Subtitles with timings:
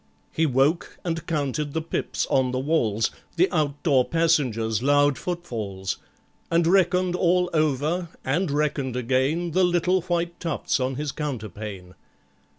[0.31, 5.97] He woke and counted the pips on the walls, The outdoor passengers' loud footfalls,
[6.49, 11.93] And reckoned all over, and reckoned again, The little white tufts on his counterpane.